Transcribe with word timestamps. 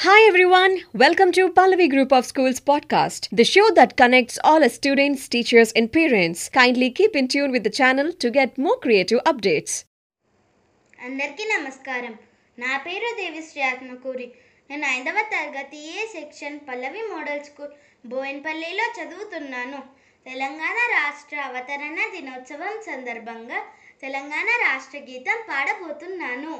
Hi 0.00 0.25
everyone, 0.25 0.73
welcome 0.93 1.31
to 1.33 1.49
Pallavi 1.49 1.89
Group 1.89 2.13
of 2.13 2.25
Schools 2.25 2.59
podcast, 2.61 3.27
the 3.31 3.43
show 3.43 3.69
that 3.71 3.95
connects 3.95 4.39
all 4.43 4.63
our 4.63 4.69
students, 4.69 5.27
teachers, 5.27 5.71
and 5.73 5.91
parents. 5.91 6.49
Kindly 6.49 6.89
keep 6.91 7.15
in 7.15 7.27
tune 7.27 7.51
with 7.51 7.63
the 7.63 7.69
channel 7.71 8.11
to 8.13 8.29
get 8.31 8.57
more 8.59 8.77
creative 8.79 9.21
updates. 9.25 9.73
అందరికీ 10.99 11.43
నమస్కారం 11.51 12.13
నా 12.57 12.71
పేరు 12.83 13.07
దేవిశ్రీ 13.19 13.61
ఆత్మకూరి 13.69 14.27
నేను 14.69 14.85
ఐదవ 14.97 15.19
తరగతి 15.31 15.79
A 15.93 16.03
section 16.15 16.57
Pallavi 16.67 17.01
model 17.13 17.41
school 17.47 17.71
బోయిన్పల్లిలో 18.05 18.85
చదువుతున్నాను 18.97 19.79
తెలంగాణ 20.25 20.77
రాష్ట్ర 20.97 21.37
అవతరణ 21.47 21.97
దినోత్సవం 22.15 22.75
సందర్భంగా 22.89 23.59
తెలంగాణ 24.03 24.49
రాష్ట్ర 24.67 24.99
గీతం 25.09 25.39
పాడబోతున్నాను 25.49 26.53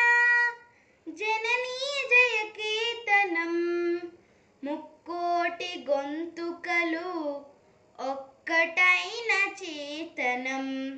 జననీ 1.09 2.05
జయ 2.11 2.45
కీర్తనం. 2.45 3.53
ముక్కోటి 4.65 5.85
గొంతుకలు 5.91 7.43
ఒక్కటైన 8.11 9.33
చేతనం. 9.63 10.97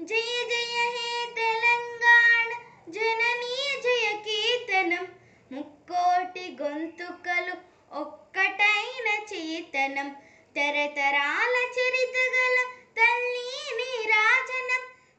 జయ 0.00 0.44
జయ 0.48 0.76
హే 0.96 1.32
తెలంగాణ 1.36 2.50
జననీ 2.88 3.80
జయ 3.82 4.14
కీర్తనం. 4.14 5.08
ముక్కోటి 5.52 6.56
గొంతుకలు 6.62 7.54
ఒక్కటైన 7.92 9.34
చేతనం. 9.34 10.10
తరతరాల 10.56 11.56
చరిత 11.78 12.16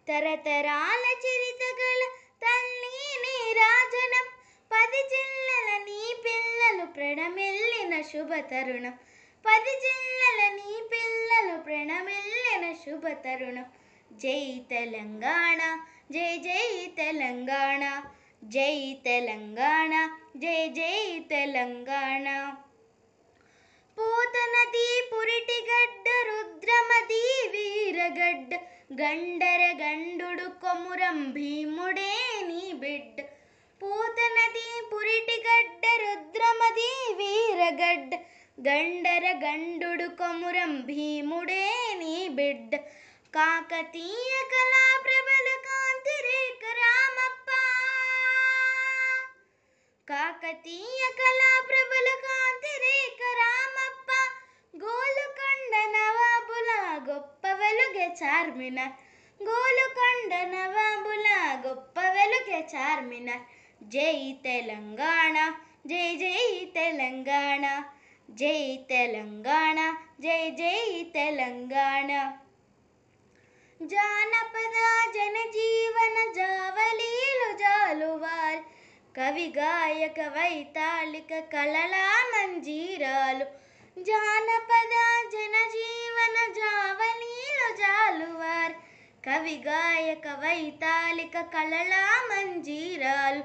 తరతరాల 0.08 1.06
చరిత 1.24 1.64
గల 1.80 2.04
తల్లి 2.42 2.98
నీరాజనం 3.24 4.28
పది 4.72 5.02
జిల్లల 5.10 5.70
నీ 5.84 6.16
పిల్లలు 6.26 6.86
ప్రణమిల్లిన 6.92 8.02
శుభ 8.02 8.34
తరుణం 8.52 8.96
పది 9.46 9.74
జిల్లల 9.86 10.42
నీ 10.54 10.72
పిల్లలు 10.92 11.64
ప్రణమిల్లిన 11.64 12.74
శుభ 12.74 13.08
తరుణం 13.08 13.66
జై 14.14 14.62
తెలంగాణ 14.70 15.80
జై 16.12 16.38
జై 16.38 16.88
తెలంగాణ. 16.98 18.04
జై 18.44 18.98
తెలంగాణ 19.06 20.10
జై 20.38 20.68
జై 20.68 21.20
తెలంగాణ. 21.30 22.54
పూతనది 23.98 25.10
పురిటిగడ్డ 25.14 26.08
రుద్రమది 26.28 27.48
వీరగడ్డ. 27.48 28.75
గండర 28.94 29.76
గండుడు 29.84 30.50
కొమురం 30.50 31.32
భీముడే 31.32 32.42
నీ 32.42 32.74
బిడ్డ. 32.74 33.22
పూతనది 33.84 34.90
పురిటిగడ్డ 34.94 35.86
రుద్రమది 36.02 37.14
వీరగడ్డ. 37.14 38.16
గండర 38.70 39.40
గండుడు 39.46 40.08
కొమురం 40.08 40.82
భీముడే 40.82 41.94
నీ 41.98 42.28
బిడ్డ. 42.28 42.76
కాకతీయ 43.36 44.34
కళా 44.52 45.02
ప్రబల 45.04 45.48
కాంతి 45.66 46.24
రేఖ 46.24 46.64
రామప్ప. 46.78 47.50
కాకతీయ 50.10 51.12
కళా 51.20 51.62
వెలుగే 58.05 58.07
చార్మినార్ 58.19 58.97
గోలుకొండ 59.41 60.33
నవాబుల 60.51 61.29
గొప్ప 61.65 61.99
వెలుగే 62.15 62.59
చార్మినార్ 62.73 63.45
జై 63.93 64.19
తెలంగాణ 64.45 65.37
జై 65.91 66.09
జై 66.23 66.43
తెలంగాణ 66.75 67.65
జై 68.33 68.61
తెలంగాణ 68.91 69.79
జై 70.25 70.43
జై 70.59 70.83
తెలంగాణ 71.15 72.11
జానపద 73.81 74.77
జనజీవన 75.17 76.19
జావలీలు 76.39 77.51
జాలువాల్ 77.63 78.63
కవి 79.15 79.49
గాయక 79.57 80.21
వైతాళిక 80.37 81.33
కళలా 81.55 82.07
మంజీరాలు 82.33 83.49
జానపద 83.97 84.95
జనజీవన 86.36 86.54
జావలీలు 86.54 87.76
జాలువార్. 87.76 88.72
కవి 89.26 89.64
గాయక 89.66 90.28
వైతాళిక 90.28 91.42
కళలా 91.42 92.28
మంజీరాలు. 92.30 93.44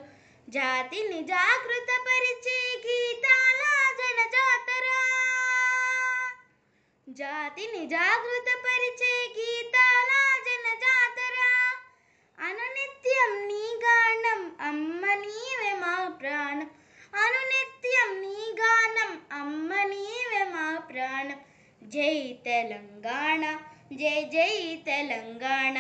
జాతిని 0.51 1.23
జాగృత 1.23 2.01
పరిచే 2.01 2.83
గీతాల 2.87 3.63
జనజాతరా. 3.99 5.03
జాతిని 7.09 7.87
జాగృత 7.87 8.59
పరిచే 8.59 9.35
గీతాల 9.39 10.11
జనజాతరా. 10.45 11.73
అనునిత్యం 12.47 13.49
నీ 13.49 13.81
గానం 13.85 14.57
అమ్మ 14.69 15.07
నీవే 15.07 15.75
మా 15.75 16.09
ప్రాణం. 16.09 16.71
అనునిత్యం 17.15 18.21
నీ 18.21 18.55
గానం 18.61 19.23
అమ్మ 19.33 19.75
నీవే 19.75 20.45
మా 20.45 20.79
ప్రాణం. 20.79 21.41
జై 21.82 22.40
తెలంగాణ 22.44 23.44
జై 24.02 24.20
జై 24.36 24.82
తెలంగాణ 24.86 25.78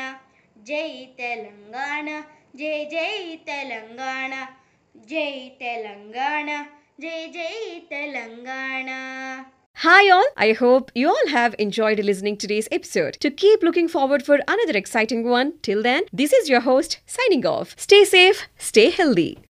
జై 0.69 0.89
తెలంగాణ 1.19 2.09
జై 2.55 2.77
జై 2.93 3.17
తెలంగాణ 3.49 4.33
జై 4.95 5.33
తెలంగాణ 5.63 6.49
జై 6.99 7.21
జై 7.37 7.57
Telangana 7.89 8.89
Hi 9.77 10.09
all, 10.09 10.27
I 10.37 10.53
hope 10.53 10.89
you 10.95 11.09
all 11.09 11.27
have 11.27 11.53
enjoyed 11.59 11.99
listening 11.99 12.37
today's 12.37 12.69
episode. 12.71 13.17
To 13.19 13.29
keep 13.29 13.61
looking 13.61 13.89
forward 13.89 14.23
for 14.23 14.39
another 14.47 14.77
exciting 14.77 15.27
one, 15.27 15.51
till 15.61 15.83
then, 15.83 16.03
this 16.13 16.31
is 16.31 16.47
your 16.47 16.61
host 16.61 16.99
signing 17.05 17.45
off. 17.45 17.75
Stay 17.77 18.05
safe, 18.05 18.47
stay 18.57 18.89
healthy. 18.89 19.45